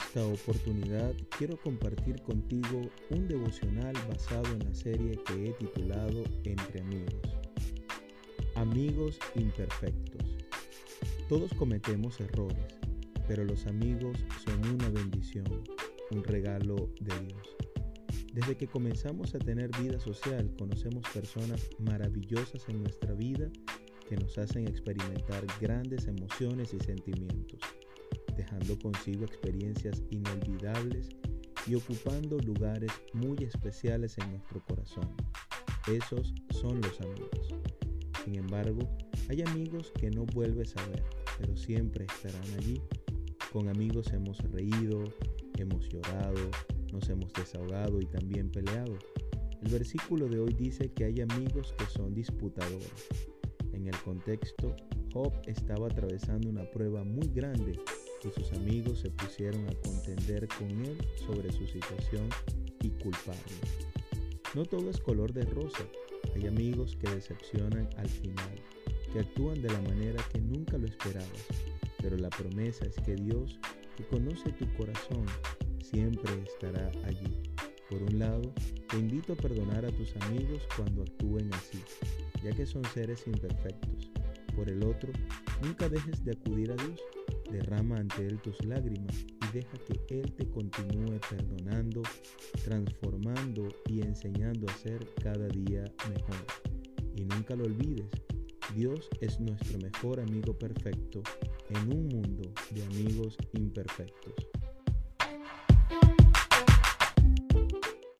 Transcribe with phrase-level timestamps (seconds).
[0.00, 6.80] esta oportunidad quiero compartir contigo un devocional basado en la serie que he titulado Entre
[6.80, 7.22] amigos.
[8.54, 10.22] Amigos imperfectos.
[11.28, 12.78] Todos cometemos errores,
[13.26, 15.64] pero los amigos son una bendición,
[16.12, 17.56] un regalo de Dios.
[18.32, 23.50] Desde que comenzamos a tener vida social, conocemos personas maravillosas en nuestra vida
[24.08, 27.60] que nos hacen experimentar grandes emociones y sentimientos
[28.38, 31.08] dejando consigo experiencias inolvidables
[31.66, 35.08] y ocupando lugares muy especiales en nuestro corazón.
[35.88, 37.48] Esos son los amigos.
[38.24, 38.78] Sin embargo,
[39.28, 41.02] hay amigos que no vuelves a ver,
[41.38, 42.80] pero siempre estarán allí.
[43.52, 45.02] Con amigos hemos reído,
[45.56, 46.50] hemos llorado,
[46.92, 48.96] nos hemos desahogado y también peleado.
[49.62, 53.08] El versículo de hoy dice que hay amigos que son disputadores.
[53.72, 54.76] En el contexto,
[55.12, 57.80] Job estaba atravesando una prueba muy grande
[58.24, 62.28] y sus amigos se pusieron a contender con él sobre su situación
[62.82, 63.56] y culparlo.
[64.54, 65.84] No todo es color de rosa,
[66.34, 68.60] hay amigos que decepcionan al final,
[69.12, 71.46] que actúan de la manera que nunca lo esperabas,
[72.02, 73.58] pero la promesa es que Dios,
[73.96, 75.26] que conoce tu corazón,
[75.82, 77.42] siempre estará allí.
[77.88, 78.52] Por un lado,
[78.88, 81.82] te invito a perdonar a tus amigos cuando actúen así,
[82.42, 84.10] ya que son seres imperfectos.
[84.54, 85.12] Por el otro,
[85.62, 87.00] nunca dejes de acudir a Dios
[87.50, 92.02] Derrama ante Él tus lágrimas y deja que Él te continúe perdonando,
[92.64, 96.44] transformando y enseñando a ser cada día mejor.
[97.16, 98.06] Y nunca lo olvides,
[98.74, 101.22] Dios es nuestro mejor amigo perfecto
[101.70, 104.34] en un mundo de amigos imperfectos.